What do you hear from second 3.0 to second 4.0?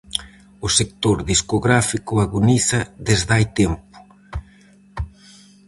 desde hai tempo.